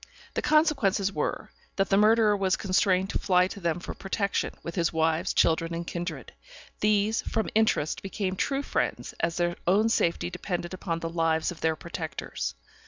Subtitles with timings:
[0.33, 4.73] The consequences were, that the murderer was constrained to fly to them for protection, with
[4.73, 6.33] his wives, children, and kindred.
[6.79, 11.61] These, from interest, became true friends, as their own safety depended upon the lives of
[11.61, 12.55] their protectors.